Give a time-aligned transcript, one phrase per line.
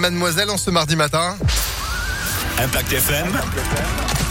[0.00, 1.36] Mademoiselle en ce mardi matin.
[2.58, 4.29] Impact FM.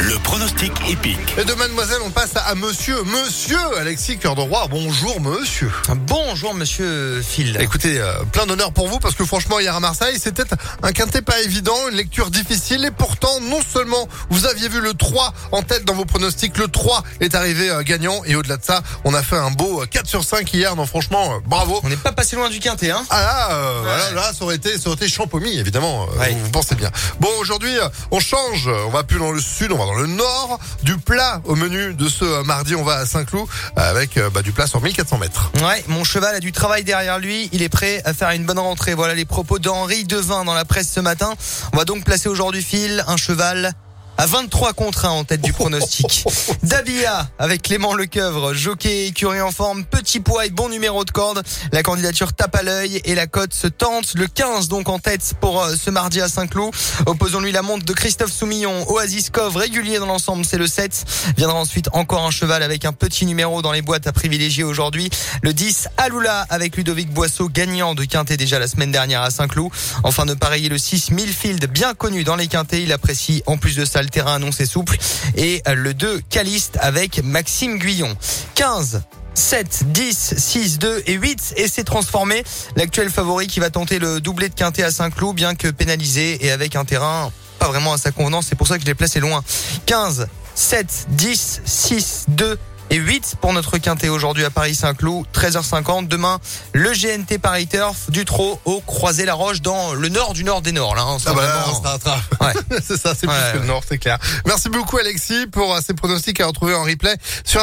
[0.00, 1.18] Le pronostic épique.
[1.38, 4.66] Et de Mademoiselle, on passe à Monsieur, Monsieur Alexis Cœur de Roi.
[4.70, 5.70] Bonjour Monsieur.
[6.06, 7.56] Bonjour Monsieur Phil.
[7.60, 10.44] Écoutez, euh, plein d'honneur pour vous parce que franchement hier à Marseille, c'était
[10.82, 14.94] un quintet pas évident, une lecture difficile et pourtant non seulement vous aviez vu le
[14.94, 18.64] 3 en tête dans vos pronostics, le 3 est arrivé euh, gagnant et au-delà de
[18.64, 20.76] ça, on a fait un beau euh, 4 sur 5 hier.
[20.76, 21.80] Non franchement, euh, bravo.
[21.82, 24.56] On n'est pas passé loin du quintet, hein Ah là, euh, voilà, là, ça aurait
[24.56, 26.06] été, ça aurait été champomis, évidemment.
[26.14, 26.30] euh, Ouais.
[26.32, 26.90] vous, vous pensez bien.
[27.20, 28.68] Bon, aujourd'hui, euh, on change.
[28.86, 30.60] On va plus dans le sud, on va dans le nord.
[30.82, 34.42] Du plat au menu de ce euh, mardi, on va à Saint-Cloud avec euh, bah,
[34.42, 35.50] du plat sur 1400 mètres.
[35.62, 37.48] Ouais, mon cheval a du travail derrière lui.
[37.52, 38.92] Il est prêt à faire une bonne rentrée.
[38.92, 41.34] Voilà les propos d'Henri Devin dans la presse ce matin.
[41.72, 43.72] On va donc placer aujourd'hui Phil un cheval
[44.18, 46.24] à 23 contre 1 en tête du pronostic.
[46.64, 51.44] Dabia avec Clément Lecoeuvre, jockey écurie en forme, petit poids et bon numéro de corde.
[51.70, 54.14] La candidature tape à l'œil et la cote se tente.
[54.16, 56.74] Le 15 donc en tête pour euh, ce mardi à Saint-Cloud.
[57.06, 58.90] Opposons-lui la montre de Christophe Soumillon.
[58.90, 61.04] Oasis Cove régulier dans l'ensemble, c'est le 7.
[61.36, 65.10] Viendra ensuite encore un cheval avec un petit numéro dans les boîtes à privilégier aujourd'hui.
[65.42, 69.70] Le 10 Aloula avec Ludovic Boisseau, gagnant de Quintet déjà la semaine dernière à Saint-Cloud.
[70.02, 72.82] Enfin de pareiller le 6 Millfield, bien connu dans les Quintets.
[72.82, 74.96] Il apprécie en plus de ça terrain annoncé souple.
[75.36, 78.16] Et euh, le 2 Caliste avec Maxime Guyon.
[78.54, 79.02] 15
[79.34, 82.42] 7, 10, 6, 2 et 8 et s'est transformé.
[82.74, 86.50] L'actuel favori qui va tenter le doublé de quintet à Saint-Cloud, bien que pénalisé et
[86.50, 88.46] avec un terrain pas vraiment à sa convenance.
[88.48, 89.44] C'est pour ça que je l'ai placé loin.
[89.86, 92.58] 15, 7, 10, 6, 2
[92.90, 96.08] et 8 pour notre quintet aujourd'hui à Paris-Saint-Cloud, 13h50.
[96.08, 96.38] Demain,
[96.72, 100.94] le GNT Paris Turf du Trot au Croisé-la-Roche dans le nord du nord des nords.
[100.94, 101.18] Là, hein.
[101.26, 102.20] Ah bah là, on rattrape.
[102.40, 102.78] Ouais.
[102.86, 104.18] c'est ça, c'est Ouais, plus que le nord, c'est clair.
[104.46, 107.60] Merci beaucoup Alexis pour euh, ces pronostics à retrouver en replay sur